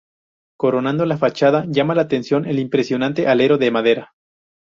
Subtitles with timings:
[0.57, 4.13] Coronando la fachada llama la atención el impresionante alero de madera.